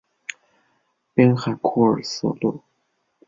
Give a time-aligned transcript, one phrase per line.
[1.13, 2.59] 滨海库尔瑟勒。